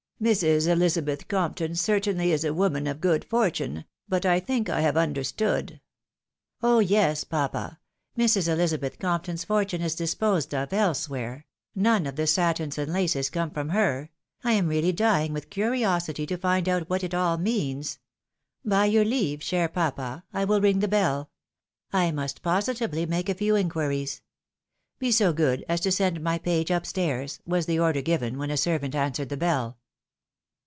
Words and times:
Mrs. 0.21 0.67
Ehzabeth 0.67 1.27
Compton 1.27 1.73
certainly 1.73 2.31
is 2.31 2.43
a 2.43 2.53
woman 2.53 2.85
of 2.85 3.01
good 3.01 3.25
fortune— 3.25 3.85
^but 4.11 4.23
I 4.23 4.39
think 4.39 4.69
I 4.69 4.81
have 4.81 4.95
understood 4.95 5.67
■"" 5.67 5.79
Oh! 6.61 6.77
yes, 6.77 7.23
papa; 7.23 7.79
Mrs. 8.15 8.47
Elizabeth 8.47 8.99
Compton's 8.99 9.43
fortune 9.45 9.81
is 9.81 9.95
disposed 9.95 10.53
of 10.53 10.73
elsewhere; 10.73 11.47
none 11.73 12.05
of 12.05 12.17
the 12.17 12.27
satins 12.27 12.77
and 12.77 12.93
laces 12.93 13.31
come 13.31 13.49
from 13.49 13.69
her— 13.69 14.11
I 14.43 14.51
am 14.51 14.67
really 14.67 14.91
dying 14.91 15.33
with 15.33 15.49
curiosity 15.49 16.27
to 16.27 16.37
find 16.37 16.69
out 16.69 16.87
what 16.87 17.03
it 17.03 17.15
all 17.15 17.39
means. 17.39 17.97
By 18.63 18.85
your 18.85 19.03
leave, 19.05 19.41
cher 19.41 19.67
papa! 19.67 20.23
I 20.31 20.45
will 20.45 20.61
ring 20.61 20.81
the 20.81 20.87
bell. 20.87 21.31
I 21.91 22.11
must 22.11 22.43
positively 22.43 23.07
make 23.07 23.27
a 23.27 23.33
few 23.33 23.55
inquiries. 23.55 24.21
Be 24.99 25.11
so 25.11 25.33
good 25.33 25.65
as 25.67 25.81
to 25.81 25.91
send 25.91 26.21
my 26.21 26.37
page 26.37 26.69
up 26.69 26.85
stairs," 26.85 27.39
was 27.47 27.65
the 27.65 27.79
order 27.79 28.03
given 28.03 28.37
when 28.37 28.51
a 28.51 28.55
servant 28.57 28.93
answered 28.93 29.29
the 29.29 29.35
bell. 29.37 29.79